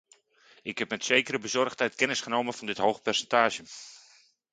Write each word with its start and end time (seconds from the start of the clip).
Ik 0.61 0.77
heb 0.77 0.89
met 0.89 0.99
een 0.99 1.05
zekere 1.05 1.39
bezorgdheid 1.39 1.95
kennis 1.95 2.21
genomen 2.21 2.53
van 2.53 2.67
dit 2.67 2.77
hoge 2.77 3.01
percentage. 3.01 3.63